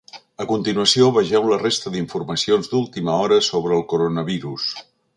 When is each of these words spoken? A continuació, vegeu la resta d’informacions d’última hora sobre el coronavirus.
A 0.45 0.45
continuació, 0.51 1.09
vegeu 1.17 1.45
la 1.51 1.59
resta 1.63 1.93
d’informacions 1.97 2.73
d’última 2.73 3.21
hora 3.27 3.41
sobre 3.53 3.81
el 3.81 3.89
coronavirus. 3.95 4.71